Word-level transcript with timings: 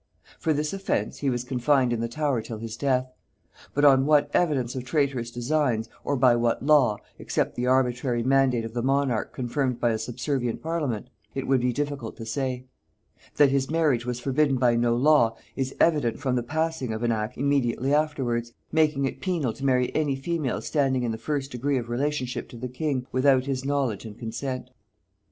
For 0.39 0.51
this 0.51 0.73
offence 0.73 1.19
he 1.19 1.29
was 1.29 1.43
confined 1.43 1.93
in 1.93 1.99
the 1.99 2.07
Tower 2.07 2.41
till 2.41 2.57
his 2.57 2.75
death; 2.75 3.13
but 3.75 3.85
on 3.85 4.07
what 4.07 4.31
evidence 4.33 4.73
of 4.73 4.83
traitorous 4.83 5.29
designs, 5.29 5.89
or 6.03 6.15
by 6.15 6.35
what 6.35 6.65
law, 6.65 6.97
except 7.19 7.53
the 7.53 7.67
arbitrary 7.67 8.23
mandate 8.23 8.65
of 8.65 8.73
the 8.73 8.81
monarch 8.81 9.31
confirmed 9.31 9.79
by 9.79 9.91
a 9.91 9.99
subservient 9.99 10.59
parliament, 10.63 11.11
it 11.35 11.45
would 11.45 11.61
be 11.61 11.71
difficult 11.71 12.17
to 12.17 12.25
say. 12.25 12.65
That 13.35 13.51
his 13.51 13.69
marriage 13.69 14.03
was 14.07 14.19
forbidden 14.19 14.55
by 14.55 14.75
no 14.75 14.95
law, 14.95 15.35
is 15.55 15.75
evident 15.79 16.17
from 16.17 16.35
the 16.35 16.41
passing 16.41 16.91
of 16.93 17.03
an 17.03 17.11
act 17.11 17.37
immediately 17.37 17.93
afterwards, 17.93 18.53
making 18.71 19.05
it 19.05 19.21
penal 19.21 19.53
to 19.53 19.63
marry 19.65 19.93
any 19.95 20.15
female 20.15 20.61
standing 20.61 21.03
in 21.03 21.11
the 21.11 21.17
first 21.19 21.51
degree 21.51 21.77
of 21.77 21.89
relationship 21.89 22.49
to 22.49 22.57
the 22.57 22.67
king, 22.67 23.05
without 23.11 23.45
his 23.45 23.63
knowledge 23.63 24.05
and 24.05 24.17
consent. 24.17 24.71